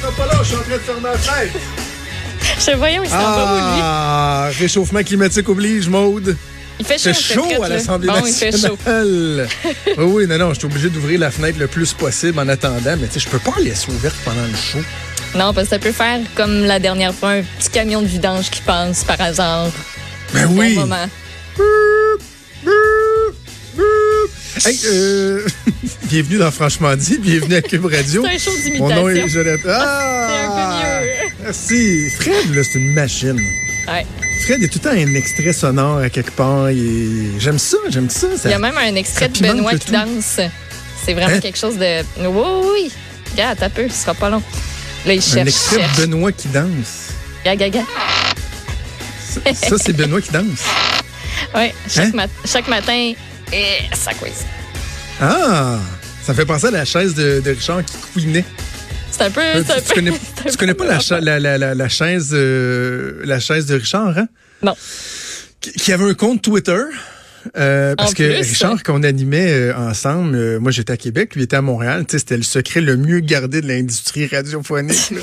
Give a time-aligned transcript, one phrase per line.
[0.00, 1.58] sera pas là, je suis en train de fermer la fenêtre.
[2.56, 3.80] Je sais, voyons, il s'en va où, lui?
[3.82, 6.36] Ah, réchauffement climatique oblige, Maude.
[6.78, 7.12] Il fait chaud.
[7.12, 8.78] Chaud à l'Assemblée Bon, il fait chaud.
[8.86, 12.96] oui, oui, non, non, je suis obligé d'ouvrir la fenêtre le plus possible en attendant,
[12.98, 14.78] mais tu sais, je peux pas la laisser ouverte pendant le show.
[15.34, 18.48] Non, parce que ça peut faire comme la dernière fois, un petit camion de vidange
[18.50, 19.68] qui passe par hasard.
[20.32, 20.74] Ben Bon oui.
[20.74, 21.06] moment.
[24.64, 25.46] Hey, euh,
[26.04, 28.24] bienvenue dans Franchement dit, bienvenue à Cube Radio.
[28.26, 29.42] C'est un show Mon nom est d'imitation.
[29.42, 29.68] Jonathan.
[29.72, 30.28] Ah!
[30.30, 31.30] C'est un peu mieux.
[31.44, 32.10] Merci.
[32.20, 33.40] Fred, là, c'est une machine.
[33.88, 34.06] Ouais.
[34.42, 36.68] Fred, il y a tout le temps un extrait sonore à quelque part.
[36.68, 38.28] Est- J'aime ça, j'aime ça.
[38.36, 39.92] ça- Il y a même un extrait de Benoît qui tout.
[39.92, 40.40] danse.
[41.04, 41.40] C'est vraiment Hein?
[41.40, 42.00] quelque chose de.
[42.20, 42.92] Oui, oui, oui.
[43.32, 44.42] Regarde, t'as peu, ce sera pas long.
[45.06, 45.48] Là, il un cherche.
[45.48, 45.96] extrait cherche.
[45.96, 47.08] de Benoît qui danse.
[47.44, 47.84] Gaga, gaga.
[49.30, 50.44] Ça, ça, c'est Benoît qui danse.
[51.54, 52.10] Ouais, chaque, Hein?
[52.14, 53.12] mat- chaque matin,
[53.52, 54.10] et ça.
[55.20, 55.78] Ah!
[56.22, 58.44] Ça fait penser à la chaise de, de Richard qui couinait.
[59.10, 59.40] C'est un peu.
[59.40, 60.12] Euh, un tu, peu- connais,
[60.68, 64.28] tu pas la, la, la, la, la chaise, euh, la chaise de Richard, hein?
[64.62, 64.76] Non.
[65.60, 66.80] Qui, qui avait un compte Twitter.
[67.56, 68.22] euh, parce que.
[68.22, 72.36] Richard, qu'on animait euh, ensemble, euh, moi j'étais à Québec, lui était à Montréal, c'était
[72.36, 75.12] le secret le mieux gardé de l'industrie radiophonique.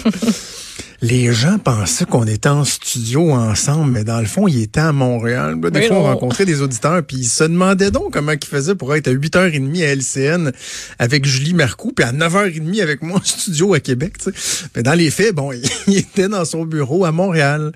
[1.01, 4.91] Les gens pensaient qu'on était en studio ensemble, mais dans le fond, il était à
[4.91, 5.59] Montréal.
[5.61, 8.47] Là, des Mais fois, on rencontrait des auditeurs, puis ils se demandaient donc comment ils
[8.47, 10.51] faisaient pour être à 8h30 à LCN
[10.97, 14.17] avec Julie Marcoux, puis à 9h30 avec moi en studio à Québec.
[14.17, 14.65] tu sais.
[14.75, 15.51] Mais dans les faits, bon,
[15.87, 17.71] il était dans son bureau à Montréal.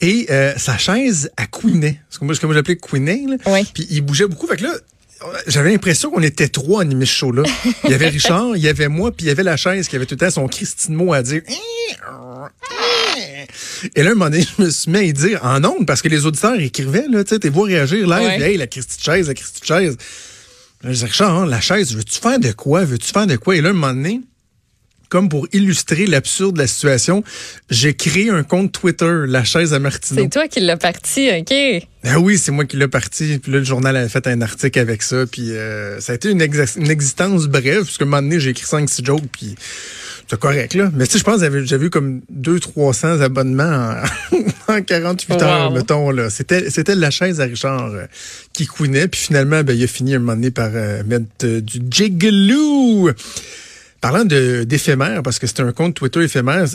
[0.00, 2.00] Et euh, sa chaise, à couinait.
[2.10, 2.78] Ce que moi, moi j'appelais.
[2.92, 3.68] Oui.
[3.74, 4.46] Puis il bougeait beaucoup.
[4.46, 4.72] Fait que là,
[5.46, 7.42] j'avais l'impression qu'on était trois à animer ce show-là.
[7.84, 9.96] Il y avait Richard, il y avait moi, puis il y avait la chaise qui
[9.96, 11.42] avait tout le temps son Christine mot à dire.
[13.94, 16.02] Et là, un moment donné, je me suis mis à y dire en ondes, parce
[16.02, 18.50] que les auditeurs écrivaient, là, tu sais, t'es voir réagir live, Ouais.
[18.52, 19.96] hey, la Christie de chaise, la Christie de chaise.
[20.82, 22.84] Là, je disais, Richard, hein, la chaise, veux-tu faire de quoi?
[22.84, 23.56] Veux-tu faire de quoi?
[23.56, 24.20] Et là, un moment donné,
[25.08, 27.24] comme pour illustrer l'absurde de la situation,
[27.70, 30.22] j'ai créé un compte Twitter, la chaise à Martineau.
[30.22, 31.54] C'est toi qui l'as parti, OK?
[32.04, 33.38] Ah oui, c'est moi qui l'ai parti.
[33.38, 35.24] Puis là, le journal avait fait un article avec ça.
[35.26, 39.04] Puis euh, ça a été une existence brève, puisque un moment donné, j'ai écrit 5-6
[39.04, 39.54] jokes, puis
[40.28, 40.90] c'est correct, là.
[40.94, 43.94] Mais tu sais, je pense que j'avais eu comme 200-300 abonnements
[44.68, 46.28] en, en 48 heures, mettons, là.
[46.28, 48.04] C'était c'était la chaise à Richard euh,
[48.52, 49.08] qui couinait.
[49.08, 53.10] Puis finalement, ben, il a fini un moment donné par euh, mettre euh, du jigaloo.
[54.00, 56.66] Parlant de d'éphémère, parce que c'est un compte Twitter éphémère,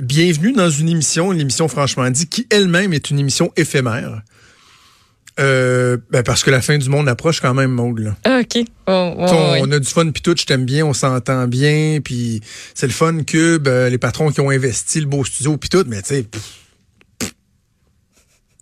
[0.00, 4.22] bienvenue dans une émission, l'émission Franchement dit, qui elle-même est une émission éphémère.
[5.38, 7.98] Euh, ben parce que la fin du monde approche quand même, Maud.
[8.00, 8.16] Là.
[8.24, 8.64] Ah, OK.
[8.86, 9.58] Oh, oh, Tu on, oui.
[9.62, 12.40] on a du fun, puis tout, je t'aime bien, on s'entend bien, puis
[12.74, 15.84] c'est le fun Cube, euh, les patrons qui ont investi le beau studio, puis tout,
[15.86, 16.26] mais tu sais,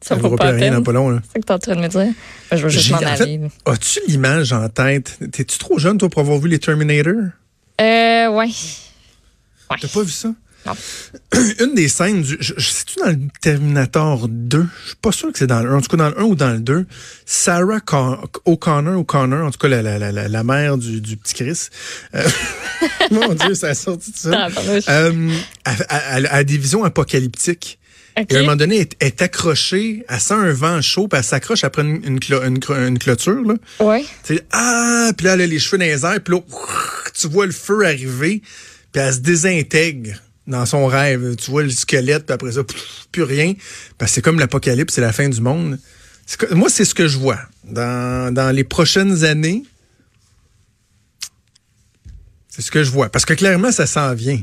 [0.00, 1.20] Ça ne vaut pas rien dans pas long.
[1.24, 2.14] C'est ça que t'es en train de me dire?
[2.50, 3.40] Ben, je veux juste m'en en aller.
[3.66, 5.18] as-tu l'image en tête?
[5.32, 7.14] T'es-tu trop jeune, toi, pour avoir vu les Terminator?
[7.80, 8.46] Euh, ouais.
[9.70, 9.76] Ouais.
[9.80, 10.32] T'as pas vu ça?
[10.68, 11.40] Non.
[11.60, 12.36] Une des scènes du.
[12.40, 14.66] Je, je sais-tu dans le Terminator 2?
[14.82, 15.76] Je suis pas sûr que c'est dans le 1.
[15.76, 16.86] En tout cas, dans le 1 ou dans le 2,
[17.26, 21.34] Sarah Con- O'Connor, O'Connor, en tout cas, la, la, la, la, mère du, du petit
[21.34, 21.68] Chris.
[22.14, 22.26] Euh,
[23.10, 24.30] mon Dieu, ça a sorti de ça.
[24.34, 24.48] Ah,
[24.88, 25.30] Euh,
[25.64, 27.78] à, à- à- à des visions apocalyptiques.
[28.28, 31.24] Et à un moment donné, elle est, accrochée, elle sent un vent chaud, puis elle
[31.24, 33.40] s'accroche après une, une, clo- une cro- une clôture.
[33.46, 33.54] Là.
[33.78, 34.04] Ouais.
[34.24, 36.40] Tu sais, ah, puis là, elle a les cheveux dans les airs, puis là,
[37.14, 38.42] tu vois le feu arriver,
[38.92, 41.36] puis elle se désintègre dans son rêve.
[41.36, 43.54] Tu vois le squelette, puis après ça, pff, plus rien.
[43.98, 45.78] Parce que c'est comme l'apocalypse, c'est la fin du monde.
[46.36, 47.38] Que- moi, c'est ce que je vois.
[47.64, 49.62] Dans, dans les prochaines années,
[52.48, 53.08] c'est ce que je vois.
[53.08, 54.40] Parce que clairement, ça s'en vient.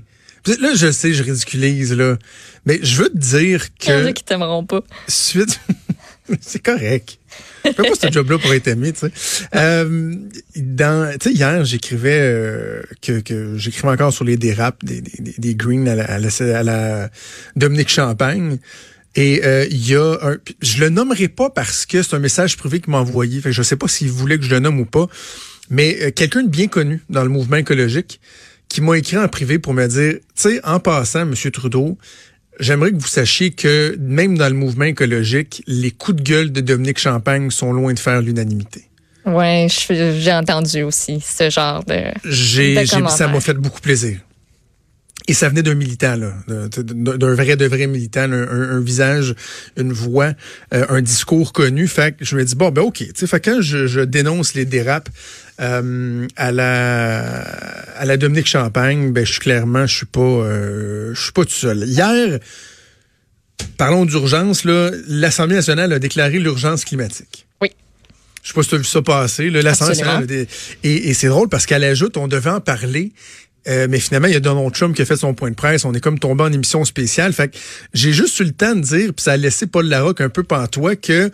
[0.60, 2.18] Là, je sais, je ridiculise, là.
[2.66, 4.82] Mais je veux te dire Il y en que a qui t'aimeront pas.
[5.08, 5.60] suite.
[6.42, 7.18] c'est correct.
[7.66, 9.12] Je fais pas ce job-là pour être aimé, tu sais.
[9.56, 10.14] Euh,
[10.56, 15.34] dans, tu sais, hier, j'écrivais euh, que, que j'écrivais encore sur les dérapes des, des,
[15.38, 17.10] des- Greens à la, à la, à la
[17.56, 18.58] Dominique Champagne.
[19.16, 22.58] Et euh, il y a un, je le nommerai pas parce que c'est un message
[22.58, 23.40] privé qu'il m'a envoyé.
[23.42, 25.08] Fait que je sais pas s'il voulait que je le nomme ou pas.
[25.70, 28.20] Mais euh, quelqu'un de bien connu dans le mouvement écologique
[28.68, 31.98] qui m'a écrit en privé pour me dire, tu sais, en passant, Monsieur Trudeau,
[32.60, 36.62] J'aimerais que vous sachiez que même dans le mouvement écologique, les coups de gueule de
[36.62, 38.86] Dominique Champagne sont loin de faire l'unanimité.
[39.26, 41.96] Ouais, je- j'ai entendu aussi ce genre de.
[42.24, 42.76] J'ai,
[43.10, 44.20] ça m'a fait beaucoup plaisir.
[45.28, 49.34] Et ça venait d'un militant, là, d'un vrai, de vrai militant, un, un- un visage,
[49.76, 50.34] une voix,
[50.72, 51.88] euh, un discours connu.
[51.88, 52.98] Fait que je me dis bon, ben ok.
[53.00, 55.10] Tu sais, fait quand je, je dénonce les dérapes
[55.62, 57.30] euh, à la
[57.98, 61.46] à la Dominique Champagne, ben je suis clairement, je suis pas, euh, je suis pas
[61.46, 61.84] tout seul.
[61.86, 62.40] Hier,
[63.78, 64.64] parlons d'urgence.
[64.66, 67.46] Là, l'Assemblée nationale a déclaré l'urgence climatique.
[67.62, 67.70] Oui.
[68.44, 69.50] Je sais pas si tu as vu ça passer.
[69.50, 69.62] là.
[69.62, 70.48] L'Assemblée nationale a dé-
[70.84, 73.12] et, et c'est drôle parce qu'à l'ajoute, on devait en parler
[73.68, 75.86] Euh, mais finalement, il y a Donald Trump qui a fait son point de presse.
[75.86, 77.34] On est comme tombé en émission spéciale.
[77.34, 77.58] Fait que
[77.96, 80.44] j'ai juste eu le temps de dire, puis ça a laissé Paul Larocque un peu
[80.44, 81.32] pantois, que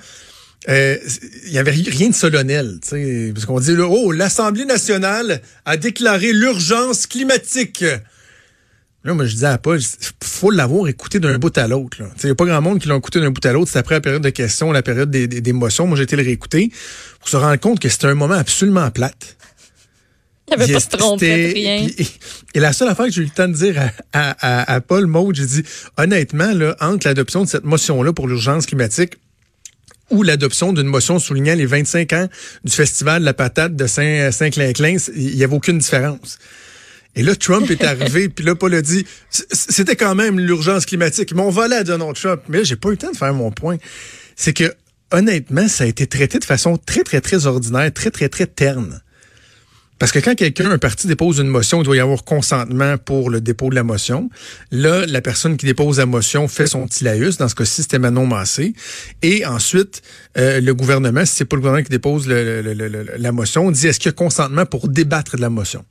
[0.70, 0.98] euh,
[1.46, 7.08] il y avait rien de solennel, parce qu'on dit oh l'Assemblée nationale a déclaré l'urgence
[7.08, 7.84] climatique.
[9.04, 9.80] Là, moi, je disais à Paul,
[10.24, 11.98] faut l'avoir écouté d'un bout à l'autre.
[12.22, 13.72] Il n'y a pas grand monde qui l'a écouté d'un bout à l'autre.
[13.72, 15.88] C'est après la période de questions, la période d'émotions.
[15.88, 16.72] Moi, j'ai été le réécouter
[17.20, 19.38] pour se rendre compte que c'était un moment absolument plate.
[20.48, 21.88] Il avait pas se tromper de rien.
[22.54, 23.82] Et, la seule affaire que j'ai eu le temps de dire
[24.14, 25.64] à, à, à Paul Maud, j'ai dit,
[25.98, 29.16] honnêtement, là, entre l'adoption de cette motion-là pour l'urgence climatique
[30.12, 32.28] ou l'adoption d'une motion soulignant les 25 ans
[32.64, 36.38] du Festival de la patate de Saint-Clinclin, il n'y avait aucune différence.
[37.16, 41.34] Et là, Trump est arrivé, puis là, Paul a dit, c'était quand même l'urgence climatique.
[41.34, 42.42] Mais on va aller à Donald Trump.
[42.48, 43.78] Mais j'ai pas eu le temps de faire mon point.
[44.36, 44.74] C'est que,
[45.12, 49.02] honnêtement, ça a été traité de façon très, très, très ordinaire, très, très, très terne.
[50.02, 53.30] Parce que quand quelqu'un, un parti dépose une motion, il doit y avoir consentement pour
[53.30, 54.32] le dépôt de la motion.
[54.72, 57.04] Là, la personne qui dépose la motion fait son petit.
[57.38, 58.74] Dans ce cas-ci, c'était Manon Massé.
[59.22, 60.02] Et ensuite,
[60.40, 64.10] euh, le gouvernement, si c'est pas le gouvernement qui dépose la motion, dit est-ce qu'il
[64.10, 65.86] y a consentement pour débattre de la motion?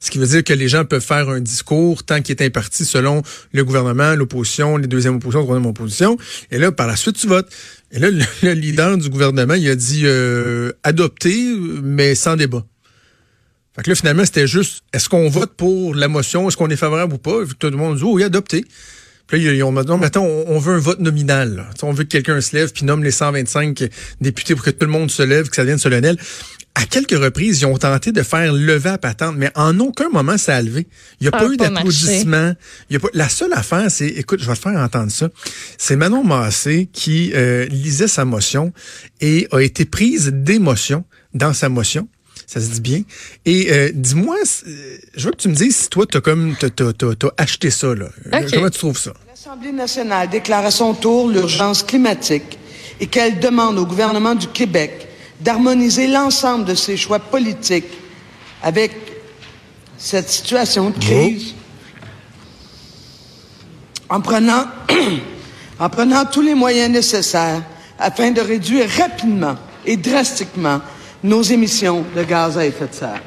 [0.00, 2.84] Ce qui veut dire que les gens peuvent faire un discours tant qu'il est imparti
[2.84, 3.22] selon
[3.52, 6.18] le gouvernement, l'opposition, les deuxièmes oppositions, troisième opposition.
[6.50, 7.48] Et là, par la suite, tu votes.
[7.92, 12.66] Et là, le, leader du gouvernement, il a dit euh, adopter, mais sans débat.
[13.76, 16.76] Fait que là, finalement, c'était juste, est-ce qu'on vote pour la motion, est-ce qu'on est
[16.76, 17.40] favorable ou pas?
[17.58, 18.64] Tout le monde dit, oh, oui, adopté.
[19.26, 21.66] Puis là, ils ont dit, non, mais attends, on, veut un vote nominal.
[21.82, 23.84] On veut que quelqu'un se lève puis nomme les 125
[24.20, 26.16] députés pour que tout le monde se lève, que ça devienne solennel.
[26.74, 30.36] À quelques reprises, ils ont tenté de faire lever à patente, mais en aucun moment
[30.36, 30.86] ça a levé.
[31.20, 32.54] Il n'y a pas eu d'applaudissement.
[33.14, 35.30] La seule affaire, c'est, écoute, je vais te faire entendre ça.
[35.78, 38.74] C'est Manon Massé qui euh, lisait sa motion
[39.22, 42.08] et a été prise d'émotion dans sa motion
[42.46, 43.02] ça se dit bien.
[43.44, 46.54] Et euh, dis-moi, euh, je veux que tu me dises si toi, tu as, comme,
[47.36, 47.94] acheté ça.
[47.94, 48.06] Là.
[48.52, 49.12] Comment tu trouves ça?
[49.28, 52.58] L'Assemblée nationale déclare à son tour l'urgence climatique
[53.00, 55.08] et qu'elle demande au gouvernement du Québec
[55.40, 57.92] d'harmoniser l'ensemble de ses choix politiques
[58.62, 58.92] avec
[59.98, 61.54] cette situation de crise
[64.08, 64.66] en prenant,
[65.80, 67.62] en prenant tous les moyens nécessaires
[67.98, 70.80] afin de réduire rapidement et drastiquement
[71.26, 73.22] nos émissions de gaz à effet de serre.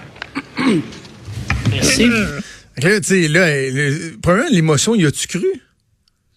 [1.72, 2.07] Merci.
[2.81, 3.46] Là, tu sais, là,
[4.22, 5.46] premièrement, l'émotion, y a-tu cru?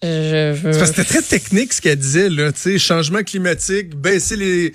[0.01, 0.73] Je veux...
[0.85, 4.73] C'était très technique ce qu'elle disait, là, tu sais, changement climatique, baisser les,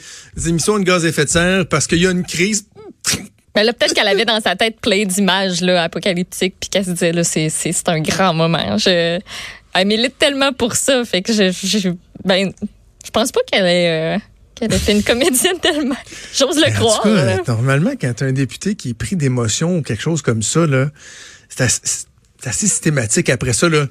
[0.48, 2.66] émissions de gaz à effet de serre parce qu'il y a une crise.
[3.54, 6.90] Mais là, peut-être qu'elle avait dans sa tête plein d'images là, apocalyptiques, puis qu'elle se
[6.92, 8.78] disait, là, c'est, un grand moment.
[8.78, 9.18] Je,
[9.74, 11.90] elle milite tellement pour ça, fait que je, je,
[12.24, 12.50] ben,
[13.04, 14.18] je pense pas qu'elle est...
[14.62, 15.96] Euh, qu'elle a fait une comédienne tellement.
[16.34, 17.06] J'ose le croire.
[17.46, 20.60] normalement, quand tu as un député qui est pris d'émotion ou quelque chose comme ça,
[21.48, 21.64] c'est
[22.44, 23.30] assez, systématique.
[23.30, 23.86] Après ça, là,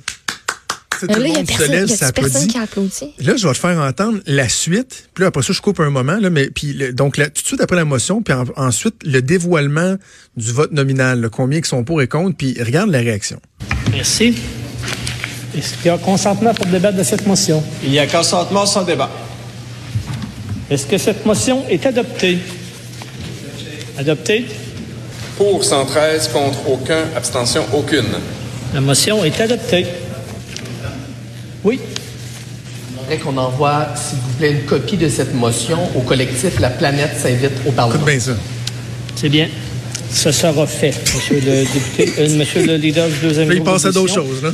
[0.99, 3.13] tout le monde se lève, ça applaudit.
[3.19, 5.09] Là, je vais te faire entendre la suite.
[5.13, 6.17] Puis là, après ça, je coupe un moment.
[6.17, 9.95] Là, mais puis donc tout de suite après la motion, puis ensuite le dévoilement
[10.35, 13.39] du vote nominal, combien qui sont pour et contre, puis regarde la réaction.
[13.91, 14.35] Merci.
[15.55, 17.63] Est-ce qu'il y a consentement pour débattre de cette motion?
[17.83, 19.09] Il y a consentement sans débat.
[20.69, 22.39] Est-ce que cette motion est adoptée?
[23.97, 24.45] Adoptée?
[25.37, 28.05] Pour 113, contre aucun, abstention aucune.
[28.73, 29.85] La motion est adoptée.
[31.63, 31.79] Oui.
[32.99, 37.11] J'aimerais qu'on envoie, s'il vous plaît, une copie de cette motion au collectif La Planète
[37.17, 38.05] s'invite au Parlement.
[38.05, 38.33] bien ça.
[39.15, 39.47] C'est bien.
[40.09, 43.59] Ça sera fait, monsieur le député, euh, monsieur le leader du deuxième groupe.
[43.59, 44.51] Il passe à d'autres choses, là.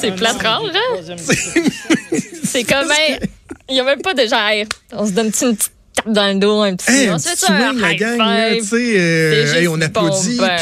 [0.00, 1.14] C'est plate rare, hein?
[2.44, 2.88] C'est comme
[3.68, 6.38] il n'y a même pas de genre, on se donne une petite tape dans le
[6.38, 6.90] dos, un petit.
[6.90, 10.38] Hey, on se fait ça, un la gang, tu sais, euh, on applaudit.
[10.38, 10.58] Ben,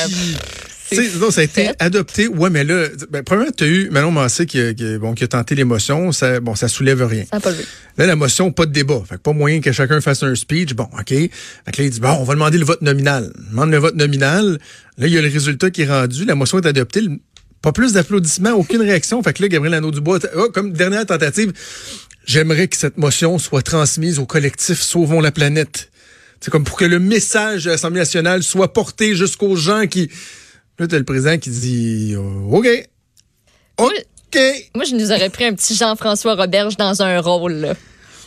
[1.20, 2.28] non, ça a été adopté.
[2.28, 5.28] Ouais, mais là, ben, premièrement, tu as eu Manon Massé qui, qui, bon, qui a
[5.28, 6.12] tenté l'émotion.
[6.12, 7.24] Ça, bon, ça soulève rien.
[7.30, 7.50] Ça pas
[7.98, 9.02] Là, la motion, pas de débat.
[9.08, 10.74] Fait que pas moyen que chacun fasse un speech.
[10.74, 11.08] Bon, OK.
[11.08, 11.30] Fait
[11.72, 13.32] que là, il dit, bon, on va demander le vote nominal.
[13.34, 14.58] On demande le vote nominal.
[14.98, 16.24] Là, il y a le résultat qui est rendu.
[16.24, 17.02] La motion est adoptée.
[17.62, 19.20] Pas plus d'applaudissements, aucune réaction.
[19.22, 21.52] Fait que là, Gabriel Anneau-Dubois, oh, comme dernière tentative,
[22.26, 25.90] J'aimerais que cette motion soit transmise au collectif Sauvons la planète.
[26.40, 30.10] C'est comme pour que le message de l'Assemblée nationale soit porté jusqu'aux gens qui...
[30.78, 32.14] Là, t'as le président qui dit
[32.50, 32.68] OK.
[33.78, 34.38] OK.
[34.74, 37.74] Moi, je nous aurais pris un petit Jean-François Roberge dans un rôle.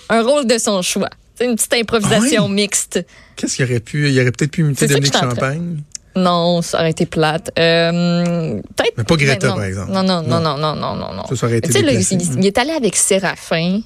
[0.07, 1.09] Un rôle de son choix.
[1.35, 3.05] C'est une petite improvisation ah mixte.
[3.35, 4.09] Qu'est-ce qu'il aurait pu...
[4.09, 5.81] Il aurait peut-être pu imiter Dominique Champagne.
[6.15, 7.51] Non, ça aurait été plate.
[7.57, 8.97] Euh, peut-être.
[8.97, 9.91] Mais pas Greta, par exemple.
[9.91, 11.35] Non, non, non, non, non, non, non.
[11.35, 13.81] Ça, aurait été il, est allé avec Séraphin.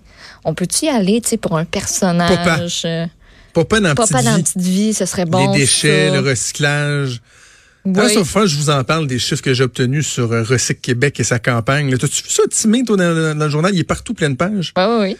[0.45, 2.29] On peut-tu y aller, tu sais, pour un personnage?
[2.37, 2.59] Papa.
[2.85, 3.05] Euh,
[3.53, 4.43] Papa dans Papa petite dans vie.
[4.43, 5.51] petite vie, ce serait bon.
[5.51, 7.21] Les déchets, le recyclage.
[7.85, 8.13] Oui.
[8.13, 11.19] ce fois, je vous en parle des chiffres que j'ai obtenus sur euh, Recyc Québec
[11.19, 11.91] et sa campagne.
[11.91, 11.97] là.
[11.97, 13.73] T'as-tu vu ça, Timé, toi, dans, dans- le journal?
[13.73, 14.73] Il est partout plein de pages.
[14.77, 15.17] Oui, oui,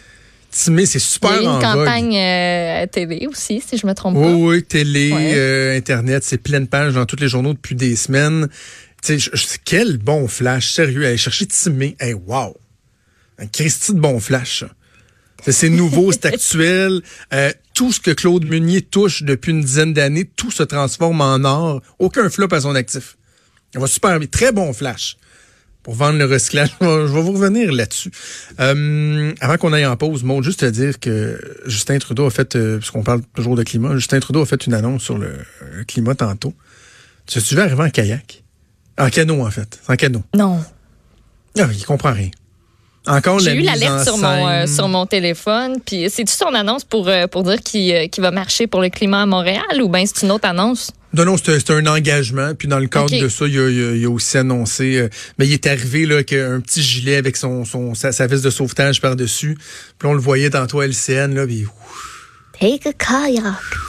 [0.54, 0.60] oui.
[0.64, 1.62] Timé, c'est Il y super a eu en une vogue.
[1.62, 4.32] campagne euh, télé aussi, si je me trompe Oui, pas.
[4.34, 5.32] oui, télé, Ouais.
[5.34, 8.48] euh, Internet, c'est plein de pages dans tous les journaux depuis des semaines.
[9.02, 11.96] Tu sais, je- je- quel bon flash, sérieux, aller chercher Timé.
[12.00, 12.56] Hey, wow!
[13.38, 14.64] Un Christy de bon flash.
[15.46, 17.02] C'est- nouveau, c'est actuel.
[17.34, 21.42] Euh, tout ce que Claude Meunier touche depuis une dizaine d'années, tout se transforme en
[21.44, 21.82] or.
[21.98, 23.16] Aucun flop à son actif.
[23.74, 24.28] Ça va super bien.
[24.28, 25.16] Très bon flash.
[25.84, 28.10] Pour vendre le recyclage, je vais, je vais vous revenir là-dessus.
[28.58, 32.56] Euh, avant qu'on aille en pause, Maud, juste te dire que Justin Trudeau a fait,
[32.56, 35.32] euh, puisqu'on parle toujours de climat, Justin Trudeau a fait une annonce sur le,
[35.72, 36.54] le climat tantôt.
[37.26, 38.42] Tu tu veux arriver en kayak?
[38.98, 39.80] En canot, en fait.
[39.88, 40.22] En canot.
[40.34, 40.60] Non.
[41.58, 42.30] Ah, il comprend rien.
[43.06, 45.78] Encore J'ai eu l'alerte sur mon, euh, sur mon téléphone.
[45.84, 48.88] Puis c'est-tu son annonce pour, euh, pour dire qu'il euh, qu'il va marcher pour le
[48.88, 50.90] climat à Montréal ou bien c'est une autre annonce?
[51.16, 52.54] Non, non, c'est un engagement.
[52.54, 54.98] Puis dans le cadre de ça, il a, il a- il a aussi annoncé.
[54.98, 58.26] euh, mais il est arrivé là avec un petit gilet avec son, son sa, sa
[58.26, 59.56] veste de sauvetage par dessus.
[59.98, 61.46] Puis on le voyait tantôt à LCN là.
[61.46, 61.66] Puis,
[62.60, 63.42] Take a kayak.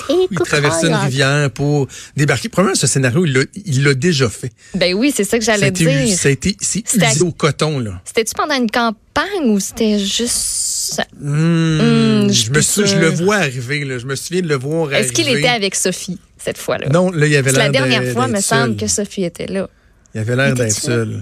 [0.07, 2.49] Take il traversait une rivière pour débarquer.
[2.49, 4.51] Premièrement, ce scénario, il l'a- déjà fait.
[4.73, 6.17] Ben oui, c'est ça que j'allais dire.
[6.17, 8.01] ça a été, c'est C'était- usé au coton là.
[8.05, 10.74] C'était-tu pendant une campagne ou c'était juste.
[11.19, 13.97] Hmm, je je me suis, je le vois arriver là.
[13.97, 14.99] Je me souviens de le voir arriver.
[14.99, 16.87] Est-ce qu'il était avec Sophie cette fois-là?
[16.89, 18.77] Non, là, il avait C'est l'air la dernière d'être- fois, me d'être semble, seul.
[18.77, 19.69] que Sophie était là.
[20.13, 21.21] Il avait l'air d'être seul.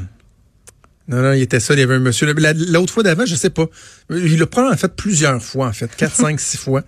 [1.08, 1.78] Non, non, il était seul.
[1.78, 2.26] Il y avait un monsieur.
[2.34, 3.66] L'autre fois d'avant, je sais pas.
[4.10, 5.94] Il l'a probablement fait plusieurs fois, en fait.
[5.96, 6.82] Quatre, cinq, six fois.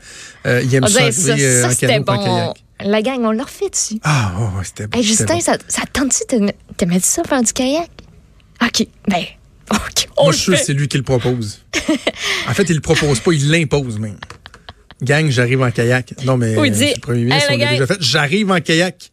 [0.45, 2.23] Euh, il aime ça dirait ça, arriver euh, ça en c'était canot, en bon.
[2.23, 2.53] kayak.
[2.85, 3.99] La gang, on l'a refait dessus.
[4.03, 4.97] Ah, oh, ouais, c'était bon.
[4.97, 5.39] Hey, Justin, bon.
[5.41, 7.89] ça, ça te tente-tu de te mettre ça faire du kayak?
[8.63, 9.23] OK, ben,
[9.71, 10.65] OK, on Moi, je suis sûr que fait.
[10.65, 11.61] c'est lui qui le propose.
[12.47, 14.17] en fait, il le propose pas, il l'impose même.
[15.01, 16.13] Gang, j'arrive en kayak.
[16.23, 17.97] Non, mais Ou il euh, dit, c'est le premier ministre, Hey, on la déjà fait.
[17.99, 19.11] J'arrive en kayak.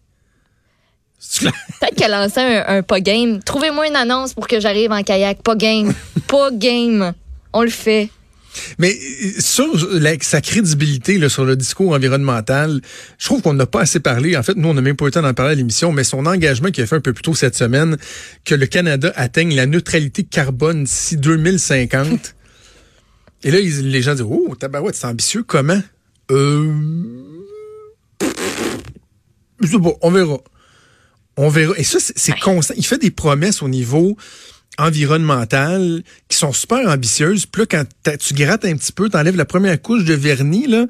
[1.40, 3.42] Peut-être qu'elle a lancé un, un pas game.
[3.42, 5.42] Trouvez-moi une annonce pour que j'arrive en kayak.
[5.42, 5.94] Pas game.
[6.28, 7.12] pas game.
[7.52, 8.10] On le fait.
[8.78, 12.80] Mais euh, sur la- sa crédibilité là, sur le discours environnemental,
[13.18, 14.36] je trouve qu'on n'a pas assez parlé.
[14.36, 16.04] En fait, nous, on n'a même pas eu le temps d'en parler à l'émission, mais
[16.04, 17.96] son engagement qu'il a fait un peu plus tôt cette semaine,
[18.44, 22.34] que le Canada atteigne la neutralité carbone d'ici 2050.
[23.44, 25.42] Et là, ils- les gens disent, oh, tabarouette, c'est ambitieux.
[25.42, 25.80] Comment?
[26.30, 26.72] Euh...
[29.60, 30.38] Je sais pas, on verra.
[31.36, 31.72] On verra.
[31.76, 32.74] Et ça, c'est c'est constant.
[32.76, 34.16] Il fait des promesses au niveau
[34.78, 37.46] environnemental qui sont super ambitieuses.
[37.46, 40.86] Puis là, quand tu grattes un petit peu, t'enlèves la première couche de vernis, là.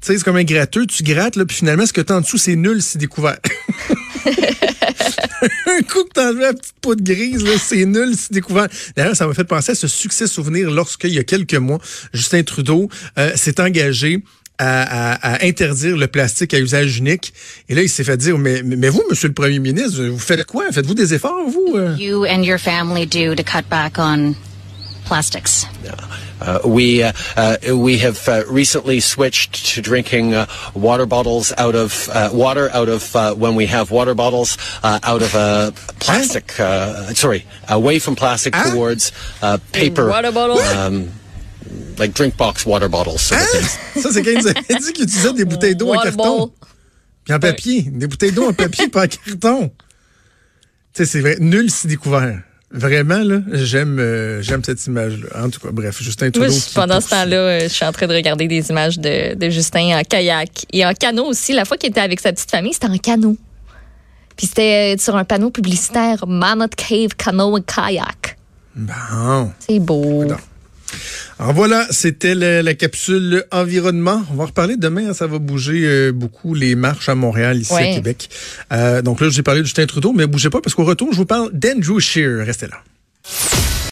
[0.00, 2.20] Tu sais, c'est comme un gratteux, tu grattes, là, puis finalement, ce que t'as en
[2.20, 3.38] dessous, c'est nul, c'est découvert.
[5.42, 8.68] un coup que enlevé la petite peau de grise, c'est nul, c'est découvert.
[8.96, 11.78] D'ailleurs, ça m'a fait penser à ce succès souvenir lorsqu'il y a quelques mois,
[12.12, 14.22] Justin Trudeau euh, s'est engagé
[14.58, 17.32] à, à- à interdire le plastique à usage unique.
[17.68, 20.44] Et là, il s'est fait dire, mais, mais vous, monsieur le premier ministre, vous faites
[20.44, 20.70] quoi?
[20.72, 21.76] Faites-vous des efforts, vous?
[21.76, 21.94] euh?
[21.96, 24.34] you and your family do to cut back on
[25.04, 25.64] plastics?
[26.40, 31.74] Uh, we uh, uh, we have uh, recently switched to drinking uh, water bottles out
[31.74, 35.72] of uh, water out of uh, when we have water bottles uh, out of uh,
[35.98, 36.60] plastic.
[36.60, 39.10] Uh, sorry, away from plastic towards
[39.42, 40.08] uh, paper.
[40.08, 40.58] Water bottle.
[40.60, 41.08] Um,
[41.98, 43.16] like drink box water bottles.
[43.28, 46.52] They- Ça, c'est quand ils avaient dit qu'ils utilisaient des bouteilles d'eau en carton.
[47.24, 47.82] Puis en papier.
[47.82, 49.70] Des bouteilles d'eau en papier pas en carton.
[50.94, 51.36] Tu sais, c'est vrai.
[51.40, 52.40] Nul si découvert.
[52.70, 55.44] Vraiment, là, j'aime euh, j'aime cette image-là.
[55.44, 56.50] En tout cas, bref, Justin Trudeau.
[56.50, 59.48] Moi, pendant ce temps-là, euh, je suis en train de regarder des images de, de
[59.48, 61.54] Justin en kayak et en canot aussi.
[61.54, 63.38] La fois qu'il était avec sa petite famille, c'était en canot.
[64.36, 68.36] Puis c'était euh, sur un panneau publicitaire Mammoth Cave Canoe and Kayak.
[68.76, 69.50] Bon.
[69.66, 70.24] C'est beau.
[71.38, 74.22] Alors voilà, c'était la capsule environnement.
[74.32, 75.10] On va en reparler demain.
[75.10, 77.92] hein, ça va bouger euh, beaucoup les marches à Montréal, ici Ouais.
[77.92, 78.28] à Québec.
[78.72, 81.16] Euh, donc là, j'ai parlé de Justin Trudeau, mais bougez pas parce qu'au retour, je
[81.18, 82.44] vous parle d'Andrew Shear.
[82.46, 82.78] Restez là.